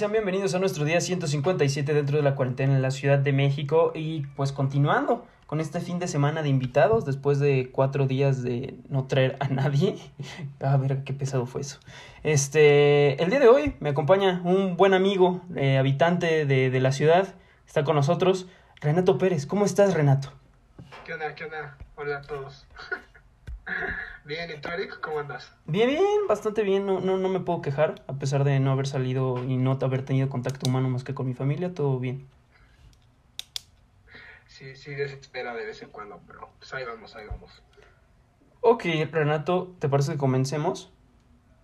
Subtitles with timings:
[0.00, 3.92] sean bienvenidos a nuestro día 157 dentro de la cuarentena en la Ciudad de México
[3.94, 8.76] y pues continuando con este fin de semana de invitados después de cuatro días de
[8.88, 9.96] no traer a nadie.
[10.60, 11.80] A ver qué pesado fue eso.
[12.22, 16.92] Este, el día de hoy me acompaña un buen amigo, eh, habitante de, de la
[16.92, 17.34] ciudad,
[17.66, 18.48] está con nosotros,
[18.80, 19.44] Renato Pérez.
[19.44, 20.32] ¿Cómo estás, Renato?
[21.04, 21.34] ¿Qué onda?
[21.34, 21.76] ¿Qué onda?
[21.96, 22.66] Hola a todos.
[24.30, 25.00] Bien, ¿y tú, Eric?
[25.00, 25.52] ¿Cómo andas?
[25.66, 28.86] Bien, bien, bastante bien, no, no, no me puedo quejar, a pesar de no haber
[28.86, 32.28] salido y no haber tenido contacto humano más que con mi familia, todo bien.
[34.46, 37.60] Sí, sí, desespera de vez en cuando, pero pues ahí vamos, ahí vamos.
[38.60, 40.92] Ok, Renato, ¿te parece que comencemos?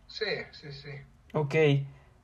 [0.08, 0.90] Sí, sí, sí.
[1.34, 1.54] Ok,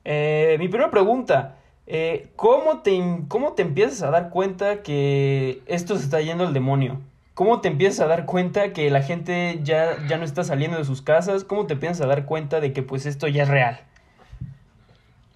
[0.03, 1.55] eh, mi primera pregunta,
[1.87, 6.53] eh, ¿cómo, te, ¿cómo te empiezas a dar cuenta que esto se está yendo al
[6.53, 6.99] demonio?
[7.33, 10.85] ¿Cómo te empiezas a dar cuenta que la gente ya, ya no está saliendo de
[10.85, 11.43] sus casas?
[11.43, 13.83] ¿Cómo te empiezas a dar cuenta de que pues esto ya es real?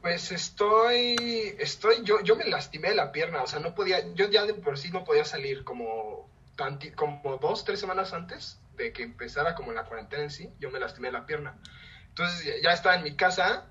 [0.02, 4.46] Pues estoy, estoy, yo, yo me lastimé la pierna, o sea, no podía, yo ya
[4.46, 9.04] de por sí no podía salir como, tanti, como dos, tres semanas antes de que
[9.04, 11.56] empezara como la cuarentena en sí, yo me lastimé la pierna.
[12.10, 13.66] Entonces ya estaba en mi casa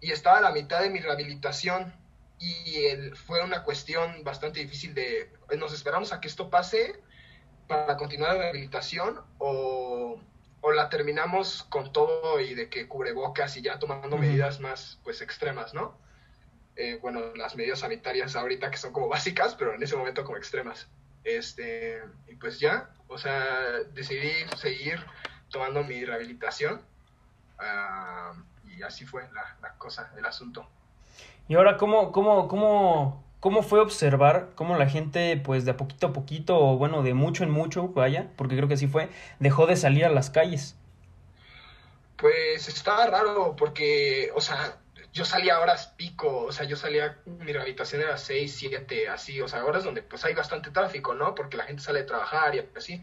[0.00, 1.92] y estaba a la mitad de mi rehabilitación
[2.40, 2.76] y
[3.26, 7.00] fue una cuestión bastante difícil de, nos esperamos a que esto pase
[7.68, 10.18] para continuar la rehabilitación o,
[10.60, 14.22] o, la terminamos con todo y de que cubrebocas y ya tomando uh -huh.
[14.22, 15.96] medidas más pues extremas, ¿no?
[16.76, 20.38] Eh, bueno, las medidas sanitarias ahorita que son como básicas, pero en ese momento como
[20.38, 20.88] extremas.
[21.24, 25.04] Este, y pues ya, o sea, decidí seguir
[25.50, 26.80] tomando mi rehabilitación
[27.58, 30.66] uh, y así fue la, la, cosa, el asunto.
[31.48, 36.08] Y ahora, ¿cómo, cómo, cómo, ¿Cómo fue observar cómo la gente, pues de a poquito
[36.08, 39.66] a poquito, o bueno, de mucho en mucho, vaya, porque creo que así fue, dejó
[39.66, 40.76] de salir a las calles?
[42.16, 44.78] Pues estaba raro, porque, o sea,
[45.12, 49.40] yo salía a horas pico, o sea, yo salía, mi rehabilitación era 6, 7, así,
[49.40, 51.34] o sea, horas donde pues hay bastante tráfico, ¿no?
[51.36, 53.02] Porque la gente sale a trabajar y así,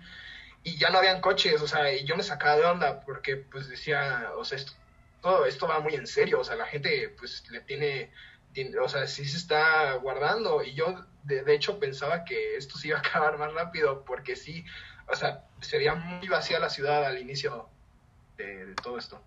[0.64, 3.70] y ya no habían coches, o sea, y yo me sacaba de onda, porque pues
[3.70, 4.74] decía, o sea, esto,
[5.22, 8.12] todo esto va muy en serio, o sea, la gente pues le tiene
[8.82, 12.90] o sea, sí se está guardando y yo de, de, hecho pensaba que esto se
[12.90, 14.64] iba a acabar más rápido porque sí,
[15.12, 17.68] o sea, sería muy vacía la ciudad al inicio
[18.38, 19.22] de, todo esto.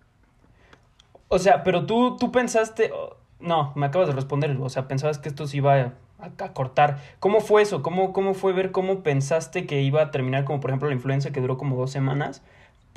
[1.28, 2.90] O sea, pero tú, tú pensaste,
[3.38, 6.98] no, me acabas de responder, o sea, pensabas que esto se iba a, a, cortar.
[7.20, 7.82] ¿Cómo fue eso?
[7.82, 11.32] ¿Cómo, ¿Cómo fue ver cómo pensaste que iba a terminar como por ejemplo la influencia
[11.32, 12.42] que duró como dos semanas?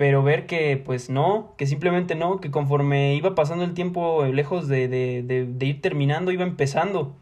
[0.01, 4.67] Pero ver que pues no, que simplemente no, que conforme iba pasando el tiempo lejos
[4.67, 7.15] de, de, de, ir terminando, iba empezando.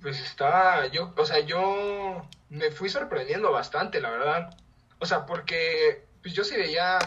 [0.00, 4.56] Pues estaba, yo, o sea, yo me fui sorprendiendo bastante, la verdad.
[5.00, 6.98] O sea, porque pues yo sí veía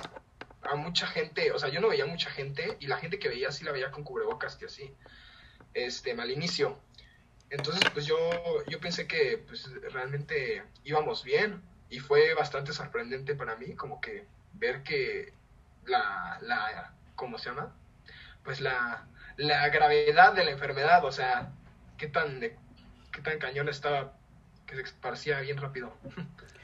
[0.63, 3.29] a mucha gente, o sea, yo no veía a mucha gente y la gente que
[3.29, 4.93] veía sí la veía con cubrebocas que así,
[5.73, 6.77] este, al inicio.
[7.51, 8.17] Entonces, pues yo,
[8.67, 14.25] yo pensé que pues realmente íbamos bien, y fue bastante sorprendente para mí como que
[14.53, 15.33] ver que
[15.85, 17.73] la, la ¿cómo se llama?
[18.43, 19.05] Pues la,
[19.37, 21.51] la gravedad de la enfermedad, o sea,
[21.97, 22.55] qué tan, de,
[23.11, 24.13] qué tan cañón estaba,
[24.65, 25.93] que se esparcía bien rápido.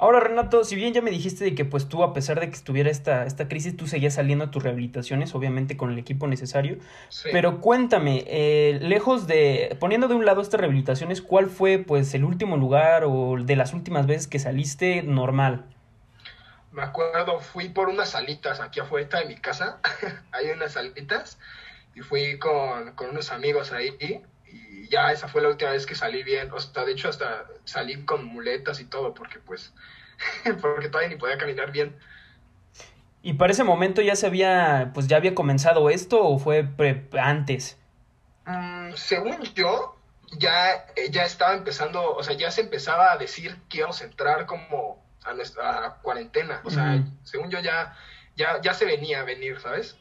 [0.00, 2.54] Ahora, Renato, si bien ya me dijiste de que pues tú, a pesar de que
[2.54, 6.78] estuviera esta, esta crisis, tú seguías saliendo a tus rehabilitaciones, obviamente con el equipo necesario.
[7.08, 7.30] Sí.
[7.32, 12.24] Pero cuéntame, eh, lejos de, poniendo de un lado estas rehabilitaciones, ¿cuál fue pues el
[12.24, 15.64] último lugar o de las últimas veces que saliste normal?
[16.70, 19.80] Me acuerdo, fui por unas salitas aquí afuera de mi casa,
[20.32, 21.40] hay unas salitas,
[21.96, 24.22] y fui con, con unos amigos ahí,
[24.52, 27.46] y ya esa fue la última vez que salí bien, o sea, de hecho hasta
[27.64, 29.72] salí con muletas y todo, porque pues,
[30.60, 31.96] porque todavía ni podía caminar bien.
[33.22, 37.06] ¿Y para ese momento ya se había, pues ya había comenzado esto o fue pre
[37.20, 37.76] antes?
[38.46, 39.96] Mm, según yo,
[40.38, 44.46] ya, ya estaba empezando, o sea, ya se empezaba a decir que íbamos a entrar
[44.46, 47.94] como a nuestra cuarentena, o sea, según yo ya,
[48.36, 49.98] ya, ya se venía a venir, ¿sabes?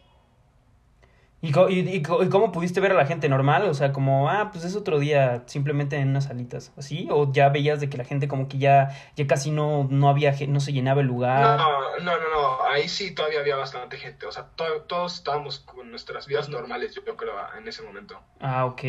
[1.48, 3.64] ¿Y, y, y, cómo pudiste ver a la gente normal?
[3.70, 7.08] O sea, como, ah, pues es otro día, simplemente en unas salitas, ¿así?
[7.10, 10.36] ¿O ya veías de que la gente como que ya, ya casi no, no había,
[10.50, 11.58] no se llenaba el lugar?
[11.58, 15.60] No, no, no, no, ahí sí todavía había bastante gente, o sea, to todos estábamos
[15.60, 18.20] con nuestras vidas normales, yo creo, en ese momento.
[18.42, 18.84] Ah, ok.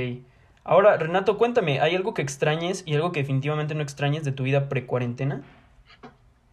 [0.65, 4.43] Ahora, Renato, cuéntame, ¿hay algo que extrañes y algo que definitivamente no extrañes de tu
[4.43, 5.43] vida pre-cuarentena?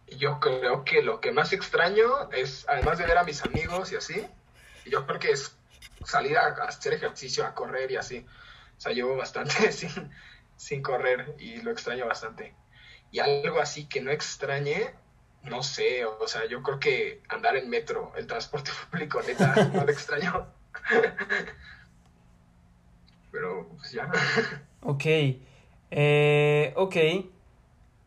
[0.06, 3.96] Yo creo que lo que más extraño es, además de ver a mis amigos y
[3.96, 4.24] así,
[4.86, 5.55] yo creo que es
[6.04, 8.26] salir a, hacer ejercicio, a correr y así.
[8.76, 10.10] O sea, llevo bastante sin,
[10.56, 12.54] sin correr y lo extraño bastante.
[13.10, 14.94] Y algo así que no extrañe,
[15.42, 19.84] no sé, o sea, yo creo que andar en metro, el transporte público, neta, no
[19.84, 20.46] lo extraño.
[23.36, 24.10] pero pues ya.
[24.82, 25.04] Ok.
[25.90, 26.96] Eh, ok.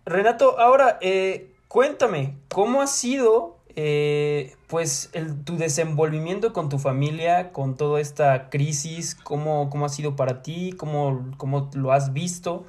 [0.05, 7.53] Renato, ahora eh, cuéntame, ¿cómo ha sido eh, pues el, tu desenvolvimiento con tu familia,
[7.53, 9.15] con toda esta crisis?
[9.15, 10.73] ¿Cómo, cómo ha sido para ti?
[10.77, 12.65] ¿Cómo, ¿Cómo lo has visto?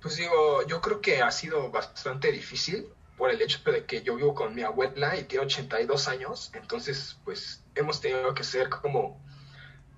[0.00, 2.86] Pues digo, yo creo que ha sido bastante difícil
[3.18, 7.18] por el hecho de que yo vivo con mi abuela y tiene 82 años, entonces
[7.26, 9.20] pues hemos tenido que ser como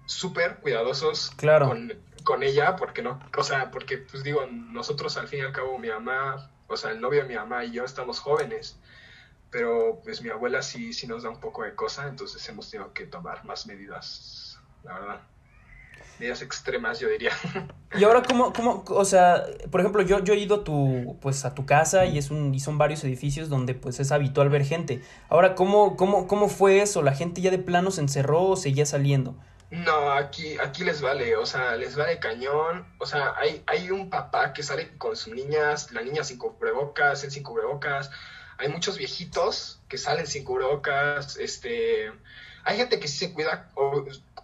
[0.07, 1.69] súper cuidadosos claro.
[1.69, 1.93] con,
[2.25, 5.79] con, ella, porque no, o sea, porque pues digo, nosotros al fin y al cabo
[5.79, 8.81] mi mamá, o sea, el novio de mi mamá y yo estamos jóvenes,
[9.51, 12.93] pero pues mi abuela sí, sí nos da un poco de cosa, entonces hemos tenido
[12.93, 15.21] que tomar más medidas, la verdad
[16.21, 17.33] medidas extremas, yo diría.
[17.99, 21.45] Y ahora, ¿cómo, cómo, o sea, por ejemplo, yo, yo he ido a tu, pues,
[21.45, 24.65] a tu casa y, es un, y son varios edificios donde, pues, es habitual ver
[24.65, 25.03] gente.
[25.29, 27.03] Ahora, ¿cómo, cómo, cómo fue eso?
[27.03, 29.35] ¿La gente ya de plano se encerró o seguía saliendo?
[29.71, 32.87] No, aquí, aquí les vale, o sea, les vale cañón.
[32.99, 37.25] O sea, hay, hay un papá que sale con sus niñas, la niña sin cubrebocas,
[37.25, 38.13] él sin cubrebocas.
[38.61, 42.13] Hay muchos viejitos que salen sin cubrebocas, este...
[42.63, 43.71] Hay gente que sí se cuida,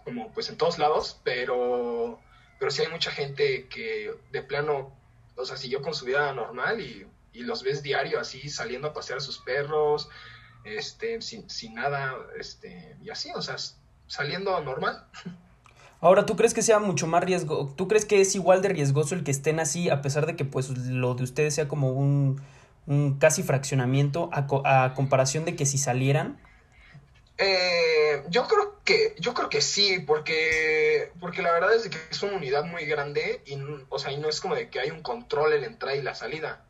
[0.03, 2.19] como pues en todos lados, pero,
[2.59, 4.91] pero sí hay mucha gente que de plano,
[5.35, 8.93] o sea, siguió con su vida normal y, y los ves diario así saliendo a
[8.93, 10.09] pasear a sus perros,
[10.63, 13.55] este, sin, sin nada, este, y así, o sea,
[14.07, 15.05] saliendo normal.
[16.01, 17.73] Ahora, ¿tú crees que sea mucho más riesgo?
[17.75, 20.45] ¿Tú crees que es igual de riesgoso el que estén así, a pesar de que
[20.45, 22.41] pues lo de ustedes sea como un,
[22.87, 26.39] un casi fraccionamiento a, a comparación de que si salieran?
[27.37, 32.23] Eh, yo creo que yo creo que sí, porque porque la verdad es que es
[32.23, 33.57] una unidad muy grande y
[33.89, 36.01] o sea, y no es como de que hay un control en la entrada y
[36.01, 36.63] la salida.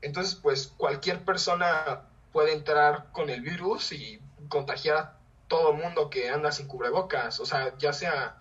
[0.00, 2.02] Entonces, pues cualquier persona
[2.32, 5.16] puede entrar con el virus y contagiar a
[5.48, 8.38] todo mundo que anda sin cubrebocas, o sea, ya sea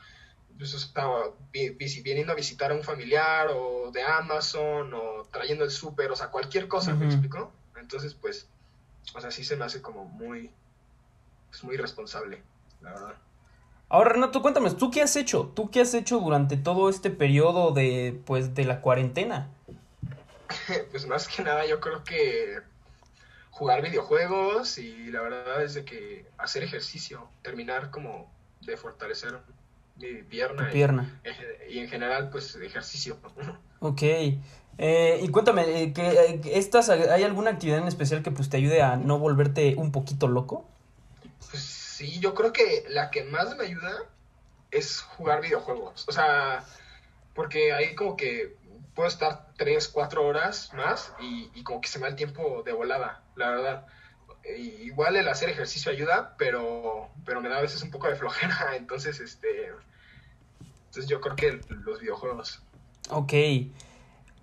[0.58, 6.12] pues, estaba viniendo a visitar a un familiar o de Amazon o trayendo el súper,
[6.12, 7.52] o sea, cualquier cosa, ¿me explico?
[7.78, 8.48] Entonces, pues,
[9.14, 10.52] o sea, sí se me hace como muy,
[11.54, 12.42] es muy irresponsable,
[12.82, 13.16] la verdad.
[13.90, 15.52] Ahora, Renato, cuéntame, ¿tú qué has hecho?
[15.56, 19.50] ¿Tú qué has hecho durante todo este periodo de, pues, de la cuarentena?
[20.92, 22.60] pues más que nada yo creo que
[23.52, 28.30] jugar videojuegos y la verdad es de que hacer ejercicio, terminar como
[28.62, 29.40] de fortalecer
[29.98, 31.22] mi pierna, pierna.
[31.70, 33.18] Y, en general pues ejercicio.
[33.80, 34.02] Ok.
[34.78, 38.82] Eh, y cuéntame, eh, ¿que, estas, ¿hay alguna actividad en especial que pues te ayude
[38.82, 40.66] a no volverte un poquito loco?
[41.50, 44.04] Pues sí, yo creo que la que más me ayuda
[44.72, 46.06] es jugar videojuegos.
[46.08, 46.66] O sea,
[47.34, 48.56] porque ahí como que
[48.94, 52.74] puedo estar tres, cuatro horas más y, como que se me da el tiempo de
[52.74, 53.86] volada, la verdad.
[54.58, 58.56] Igual el hacer ejercicio ayuda, pero, pero me da a veces un poco de flojera,
[58.76, 59.72] entonces, este,
[60.88, 62.62] entonces yo creo que los videojuegos.
[63.10, 63.34] Ok.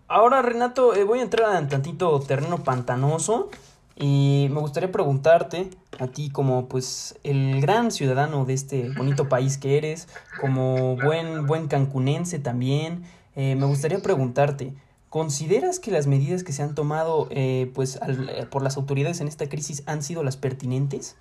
[0.08, 3.50] Ahora, Renato, eh, voy a entrar en tantito terreno pantanoso.
[3.94, 5.69] Y me gustaría preguntarte
[5.99, 10.08] a ti como pues el gran ciudadano de este bonito país que eres,
[10.40, 13.05] como buen, buen cancunense también,
[13.37, 14.75] eh, me gustaría preguntarte,
[15.12, 19.29] ¿consideras que las medidas que se han tomado eh, pues eh, por las autoridades en
[19.29, 21.17] esta crisis han sido las pertinentes?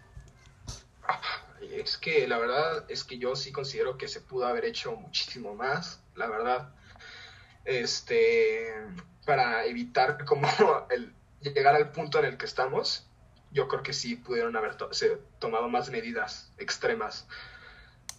[1.59, 5.55] Es que la verdad es que yo sí considero que se pudo haber hecho muchísimo
[5.55, 6.73] más, la verdad,
[7.65, 8.73] este,
[9.25, 10.47] para evitar como
[10.89, 13.09] el llegar al punto en el que estamos,
[13.51, 14.77] yo creo que sí pudieron haber
[15.37, 17.27] tomado más medidas extremas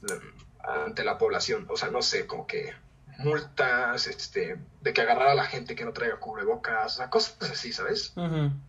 [0.03, 1.67] um, ante la población.
[1.71, 2.75] O sea, no sé, como que
[3.19, 7.37] multas, este, de que agarrar a la gente que no traiga cubrebocas, o sea, cosas
[7.51, 8.15] así, ¿sabes?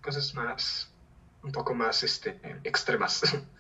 [0.01, 0.91] Cosas más,
[1.43, 3.21] un poco más, este, extremas.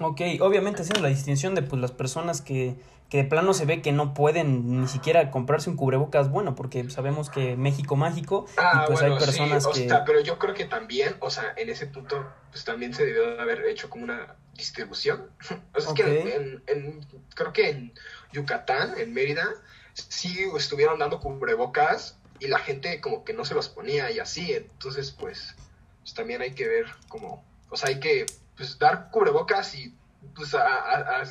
[0.00, 2.76] Ok, obviamente haciendo la distinción de pues las personas que
[3.12, 6.88] que de plano se ve que no pueden ni siquiera comprarse un cubrebocas bueno, porque
[6.88, 9.86] sabemos que México mágico ah, y pues hay personas que...
[10.06, 13.42] pero yo creo que también, o sea, en ese punto, pues también se debió de
[13.42, 15.28] haber hecho como una distribución.
[15.74, 17.92] o sea, es que en, creo que en
[18.32, 19.46] Yucatán, en Mérida,
[19.92, 24.54] sí estuvieron dando cubrebocas y la gente como que no se los ponía y así,
[24.54, 25.54] entonces pues,
[26.00, 28.24] pues también hay que ver como, o sea, hay que
[28.56, 29.94] pues dar cubrebocas y
[30.34, 31.22] pues a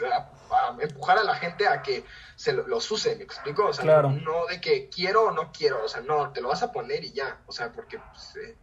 [0.80, 2.04] empujar a la gente a que
[2.36, 3.68] se los use, ¿me explico?
[3.68, 6.64] O sea, no, de que quiero o no quiero, o sea, no, te lo vas
[6.64, 8.56] a poner y ya, o sea, porque pues, eh,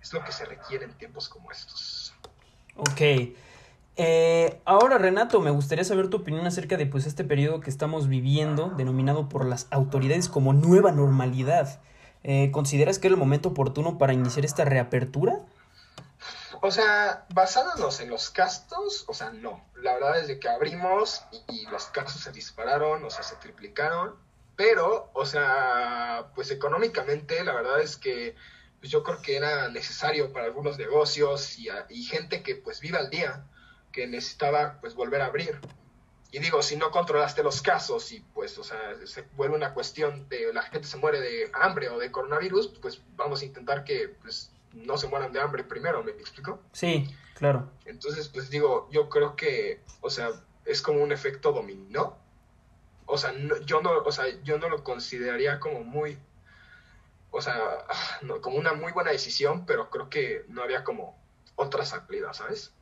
[0.00, 2.14] es lo que se requiere en tiempos como estos.
[2.76, 3.00] Ok.
[3.96, 8.08] Eh, ahora, Renato, me gustaría saber tu opinión acerca de pues este periodo que estamos
[8.08, 11.80] viviendo, denominado por las autoridades como nueva normalidad.
[12.24, 15.40] Eh, ¿Consideras que era el momento oportuno para iniciar esta reapertura?
[16.64, 19.68] O sea, basándonos en los casos, o sea, no.
[19.74, 24.14] La verdad es de que abrimos y, los casos se dispararon, o sea, se triplicaron.
[24.54, 28.36] Pero, o sea, pues económicamente, la verdad es que
[28.78, 33.10] pues yo creo que era necesario para algunos negocios y, gente que pues vive al
[33.10, 33.44] día,
[33.90, 35.58] que necesitaba pues volver a abrir.
[36.30, 40.28] Y digo, si no controlaste los casos y pues, o sea, se vuelve una cuestión
[40.28, 44.10] de la gente se muere de hambre o de coronavirus, pues vamos a intentar que
[44.22, 46.60] pues no se mueran de hambre primero, ¿me explico?
[46.72, 47.70] Sí, claro.
[47.84, 50.30] Entonces, pues digo, yo creo que, o sea,
[50.64, 52.16] es como un efecto dominó.
[53.06, 53.34] O sea,
[53.66, 56.18] yo no, o sea, yo no lo consideraría como muy,
[57.30, 61.20] o sea, ah, como una muy buena decisión, pero creo que no había como
[61.56, 62.72] otra salida, ¿sabes?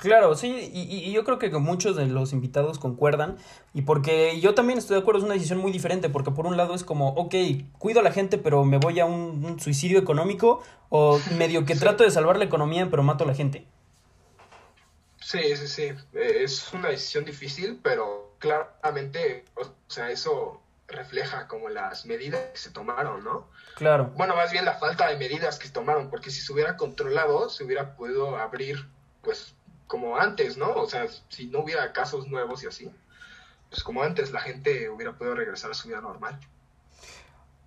[0.00, 3.36] Claro, sí, y, yo creo que muchos de los invitados concuerdan,
[3.74, 6.56] y porque yo también estoy de acuerdo, es una decisión muy diferente, porque por un
[6.56, 7.34] lado es como, ok,
[7.78, 12.02] cuido a la gente, pero me voy a un, suicidio económico, o medio que trato
[12.02, 13.66] de salvar la economía, pero mato a la gente.
[15.20, 22.06] Sí, sí, sí, es una decisión difícil, pero claramente, o sea, eso refleja como las
[22.06, 23.48] medidas que se tomaron, ¿no?
[23.76, 24.12] Claro.
[24.16, 27.50] Bueno, más bien la falta de medidas que se tomaron, porque si se hubiera controlado,
[27.50, 28.88] se hubiera podido abrir,
[29.22, 29.54] pues,
[29.90, 30.72] como antes, ¿no?
[30.74, 32.88] O sea, si no hubiera casos nuevos y así,
[33.68, 36.38] pues como antes la gente hubiera podido regresar a su vida normal.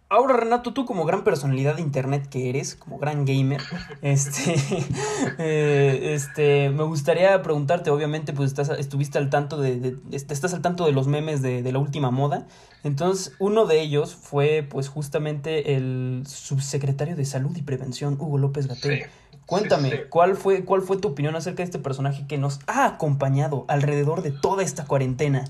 [0.08, 3.62] Ahora, Renato, tú como gran personalidad de internet que eres, como gran gamer,
[4.02, 4.56] este,
[5.38, 10.86] eh, este, me gustaría preguntarte, obviamente, pues estás, estuviste al tanto de, estás al tanto
[10.86, 12.48] de los memes de, de, la última moda.
[12.86, 18.68] Entonces, uno de ellos fue, pues, justamente el subsecretario de Salud y Prevención, Hugo López
[18.68, 19.10] Gatel.
[19.46, 23.66] Cuéntame, ¿cuál fue, ¿cuál fue tu opinión acerca de este personaje que nos ha acompañado
[23.68, 25.46] alrededor de toda esta cuarentena?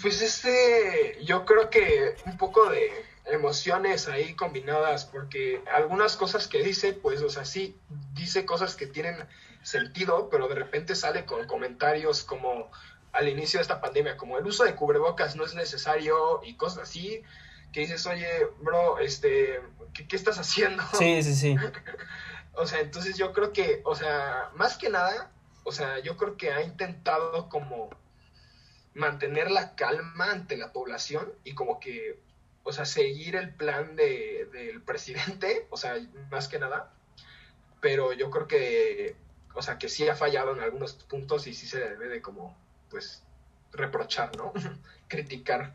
[0.00, 2.90] Pues este, yo creo que un poco de
[3.26, 7.76] emociones ahí combinadas, porque algunas cosas que dice, pues, o sea, sí,
[8.14, 9.16] dice cosas que tienen
[9.62, 12.70] sentido, pero de repente sale con comentarios como
[13.12, 16.84] al inicio de esta pandemia, como el uso de cubrebocas no es necesario y cosas
[16.84, 17.22] así,
[17.72, 18.28] que dices, oye,
[18.60, 19.60] bro, este,
[19.92, 20.82] ¿qué, qué estás haciendo?
[20.96, 21.56] Sí, sí, sí.
[22.56, 25.30] O sea, entonces yo creo que, o sea, más que nada,
[25.64, 27.90] o sea, yo creo que ha intentado como
[28.94, 32.18] mantener la calma ante la población y como que,
[32.64, 35.96] o sea, seguir el plan de, del presidente, o sea,
[36.30, 36.92] más que nada.
[37.80, 39.16] Pero yo creo que,
[39.54, 42.56] o sea, que sí ha fallado en algunos puntos y sí se debe de como,
[42.90, 43.22] pues,
[43.72, 44.52] reprochar, ¿no?
[45.08, 45.74] Criticar.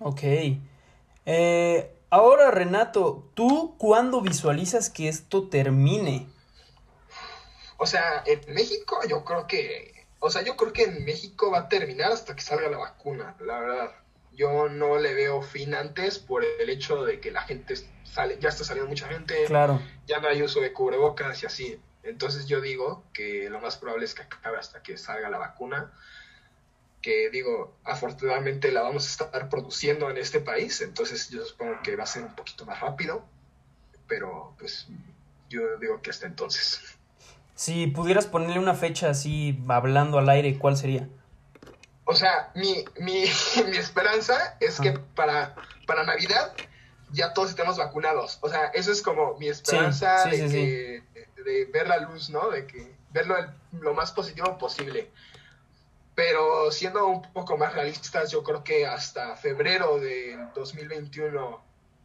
[0.00, 0.22] Ok.
[1.26, 6.28] Eh, Ahora, Renato, ¿tú cuándo visualizas que esto termine?
[7.76, 11.58] O sea, en México yo creo que, o sea, yo creo que en México va
[11.58, 13.90] a terminar hasta que salga la vacuna, la verdad.
[14.30, 18.50] Yo no le veo fin antes por el hecho de que la gente sale, ya
[18.50, 19.82] está saliendo mucha gente, claro.
[20.06, 21.80] ya no hay uso de cubrebocas y así.
[22.04, 25.92] Entonces yo digo que lo más probable es que acabe hasta que salga la vacuna
[27.04, 31.96] que digo, afortunadamente la vamos a estar produciendo en este país, entonces yo supongo que
[31.96, 33.22] va a ser un poquito más rápido,
[34.08, 34.88] pero pues
[35.50, 36.80] yo digo que hasta entonces.
[37.54, 41.06] Si pudieras ponerle una fecha así, hablando al aire, ¿cuál sería?
[42.06, 43.24] O sea, mi, mi,
[43.70, 45.54] mi esperanza es que para,
[45.86, 46.54] para Navidad
[47.12, 48.38] ya todos estemos vacunados.
[48.40, 51.02] O sea, eso es como mi esperanza de,
[51.44, 52.48] de, ver la luz, ¿no?
[52.48, 53.36] De que verlo
[53.72, 55.10] lo más positivo posible.
[56.14, 61.60] Pero siendo un poco más realistas, yo creo que hasta febrero de 2021,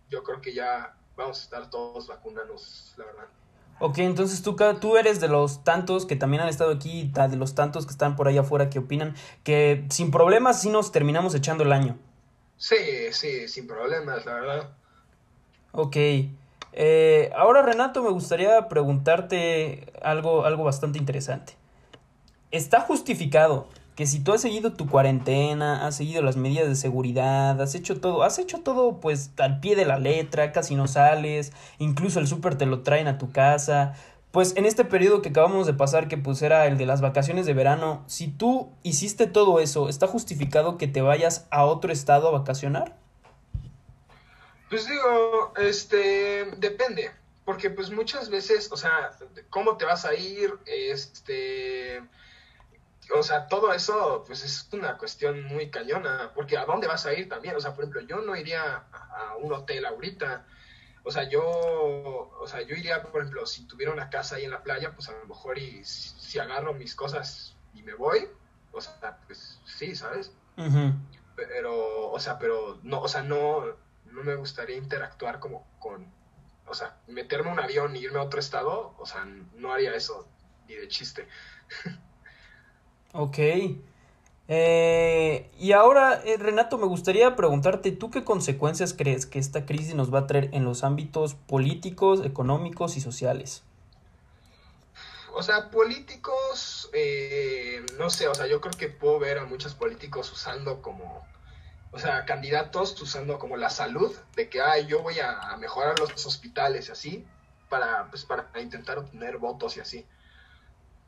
[0.10, 3.26] yo creo que ya vamos a estar todos vacunados, la verdad.
[3.82, 7.56] Ok, entonces tú, tú eres de los tantos que también han estado aquí, de los
[7.56, 11.64] tantos que están por ahí afuera que opinan que sin problemas sí nos terminamos echando
[11.64, 11.98] el año.
[12.58, 12.76] Sí,
[13.12, 14.70] sí, sin problemas, la verdad.
[15.72, 15.96] Ok.
[16.74, 21.54] Eh, ahora, Renato, me gustaría preguntarte algo, algo bastante interesante.
[22.52, 23.68] ¿Está justificado
[24.00, 28.00] que si tú has seguido tu cuarentena, has seguido las medidas de seguridad, has hecho
[28.00, 32.28] todo, has hecho todo pues al pie de la letra, casi no sales, incluso el
[32.28, 33.96] súper te lo traen a tu casa,
[34.32, 37.46] pues en este periodo que acabamos de pasar, que pues era el de las vacaciones
[37.46, 42.30] de verano, si tú hiciste todo eso, ¿está justificado que te vayas a otro estado
[42.30, 42.96] a vacacionar?
[44.70, 47.12] Pues digo, este, depende,
[47.44, 49.12] porque pues muchas veces, o sea,
[49.50, 50.54] ¿cómo te vas a ir?
[50.66, 52.02] Este
[53.16, 57.14] o sea, todo eso, pues es una cuestión muy cañona, porque ¿a dónde vas a
[57.14, 57.56] ir también?
[57.56, 60.46] O sea, por ejemplo, yo no iría a, un hotel ahorita,
[61.04, 64.52] o sea, yo, o sea, yo iría, por ejemplo, si tuviera una casa ahí en
[64.52, 68.28] la playa, pues a lo mejor y si, agarro mis cosas y me voy,
[68.72, 70.32] o sea, pues sí, ¿sabes?
[71.36, 73.64] Pero, o sea, pero no, o sea, no,
[74.06, 76.12] no me gustaría interactuar como con,
[76.68, 80.28] o sea, meterme un avión y irme a otro estado, o sea, no haría eso
[80.68, 81.28] ni de chiste.
[83.14, 83.38] ok.
[84.52, 89.94] Eh, y ahora, eh, Renato, me gustaría preguntarte, ¿tú qué consecuencias crees que esta crisis
[89.94, 93.64] nos va a traer en los ámbitos políticos, económicos y sociales?
[95.34, 99.76] O sea, políticos, eh, no sé, o sea, yo creo que puedo ver a muchos
[99.76, 101.24] políticos usando como
[101.92, 106.26] o sea, candidatos usando como la salud, de que, ay, yo voy a mejorar los
[106.26, 107.26] hospitales y así,
[107.68, 110.06] para, pues, para intentar obtener votos y así.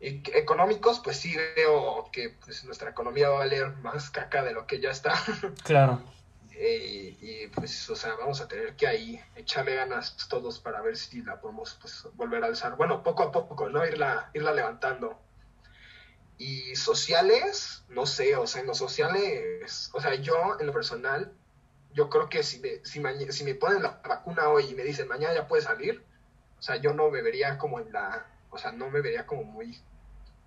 [0.01, 4.51] Y económicos, pues sí veo que pues, nuestra economía va a valer más caca de
[4.51, 5.13] lo que ya está.
[5.63, 6.01] Claro.
[6.49, 10.97] y, y, pues, o sea, vamos a tener que ahí echarle ganas todos para ver
[10.97, 12.75] si la podemos pues, volver a alzar.
[12.77, 13.85] Bueno, poco a poco, ¿no?
[13.85, 15.19] Irla, irla levantando.
[16.39, 21.31] Y sociales, no sé, o sea, en los sociales, o sea, yo en lo personal,
[21.93, 25.07] yo creo que si me, si, si me ponen la vacuna hoy y me dicen
[25.07, 26.03] mañana ya puedes salir,
[26.57, 29.43] o sea, yo no me vería como en la, o sea, no me vería como
[29.43, 29.79] muy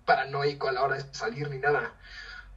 [0.05, 1.93] paranoico a la hora de salir ni nada.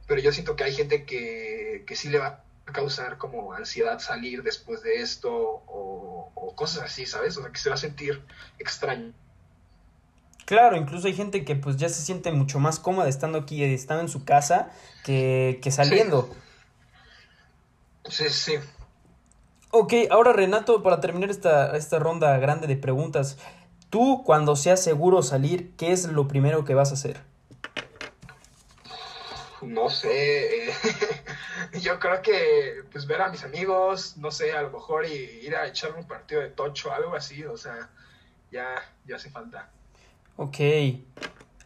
[0.07, 3.99] Pero yo siento que hay gente que, que sí le va a causar como ansiedad
[3.99, 7.37] salir después de esto o, o cosas así, ¿sabes?
[7.37, 8.23] O sea, que se va a sentir
[8.59, 9.13] extraño.
[10.45, 14.01] Claro, incluso hay gente que pues ya se siente mucho más cómoda estando aquí, estando
[14.01, 14.71] en su casa,
[15.03, 16.27] que, que saliendo.
[18.09, 18.55] Sí, sí.
[19.69, 23.37] Ok, ahora Renato, para terminar esta, esta ronda grande de preguntas,
[23.91, 27.21] tú cuando seas seguro salir, ¿qué es lo primero que vas a hacer?
[29.61, 30.71] No sé,
[31.81, 35.13] yo creo que pues ver a mis amigos, no sé, a lo mejor y
[35.43, 37.89] ir a echarme un partido de tocho, algo así, o sea,
[38.51, 38.75] ya,
[39.05, 39.69] ya hace falta.
[40.37, 40.57] Ok.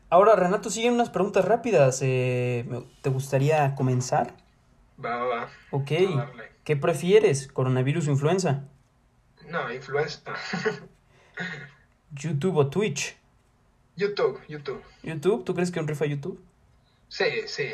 [0.10, 2.00] Ahora, Renato, siguen unas preguntas rápidas.
[2.02, 2.66] Eh,
[3.02, 4.36] ¿Te gustaría comenzar?
[5.04, 5.50] Va, va, va.
[5.72, 5.92] Ok.
[6.64, 8.64] ¿Qué prefieres, coronavirus o influenza?
[9.48, 10.34] No, influenza.
[12.12, 13.18] ¿YouTube o Twitch?
[13.96, 14.82] YouTube, YouTube.
[15.04, 15.44] ¿YouTube?
[15.44, 16.40] ¿Tú crees que un rifa YouTube?
[17.10, 17.70] Sí, sí.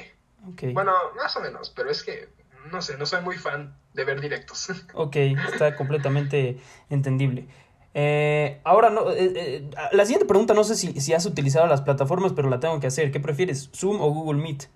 [0.53, 0.73] Okay.
[0.73, 2.29] Bueno, más o menos, pero es que,
[2.71, 4.69] no sé, no soy muy fan de ver directos.
[4.93, 5.15] ok,
[5.51, 6.57] está completamente
[6.89, 7.47] entendible.
[7.93, 11.81] Eh, ahora, no, eh, eh, la siguiente pregunta, no sé si, si, has utilizado las
[11.81, 13.11] plataformas, pero la tengo que hacer.
[13.11, 14.69] ¿Qué prefieres, Zoom o Google Meet?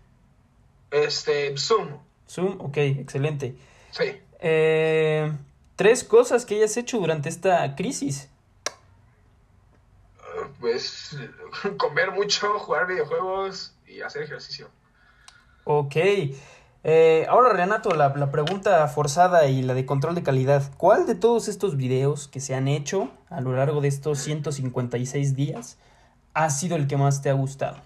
[0.92, 2.00] Este, Zoom.
[2.28, 3.56] Zoom, ok, excelente.
[3.92, 4.20] Sí.
[5.76, 8.30] tres cosas que hayas hecho durante esta crisis.
[10.20, 11.16] Uh, pues
[11.78, 14.70] comer mucho, jugar videojuegos y hacer ejercicio.
[15.66, 15.96] Ok.
[16.86, 20.70] Eh, ahora, Renato, la, la, pregunta forzada y la de control de calidad.
[20.78, 25.36] ¿Cuál de todos estos videos que se han hecho a lo largo de estos 156
[25.36, 25.78] días
[26.34, 27.78] ha sido el que más te ha gustado?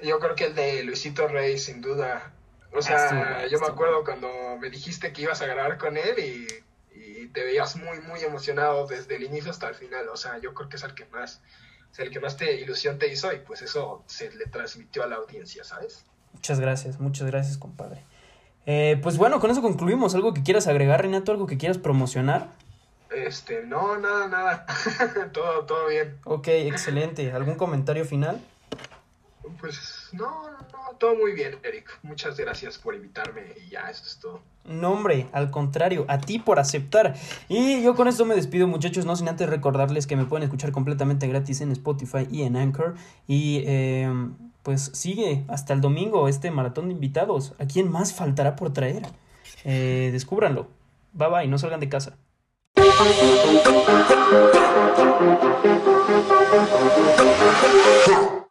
[0.00, 2.32] Yo creo que el de Luisito Rey, sin duda.
[2.72, 4.28] O sea, yo me acuerdo cuando
[4.60, 6.46] me dijiste que ibas a grabar con él y,
[6.94, 10.08] y, te veías muy, muy emocionado desde el inicio hasta el final.
[10.10, 11.40] O sea, yo creo que es el que más,
[11.90, 15.06] es el que más te ilusión te hizo y pues eso se le transmitió a
[15.06, 16.04] la audiencia, ¿sabes?
[16.36, 18.02] Muchas gracias, muchas gracias, compadre.
[18.66, 20.14] Eh, pues bueno, con eso concluimos.
[20.14, 21.32] ¿Algo que quieras agregar, Renato?
[21.32, 22.48] ¿Algo que quieras promocionar?
[23.10, 24.66] Este, no, nada, nada.
[25.32, 26.18] todo, todo bien.
[26.24, 27.32] Ok, excelente.
[27.32, 28.38] ¿Algún comentario final?
[29.60, 31.98] Pues no, no, todo muy bien, Eric.
[32.02, 34.42] Muchas gracias por invitarme y ya, eso es todo.
[34.66, 37.14] No, hombre, al contrario, a ti por aceptar.
[37.48, 40.70] Y yo con esto me despido, muchachos, no sin antes recordarles que me pueden escuchar
[40.70, 42.94] completamente gratis en Spotify y en Anchor.
[43.26, 44.12] Y eh,
[44.66, 47.54] pues sigue hasta el domingo este maratón de invitados.
[47.60, 49.06] ¿A quién más faltará por traer?
[49.62, 50.66] Eh, descúbranlo.
[51.12, 52.16] Bye bye, no salgan de casa.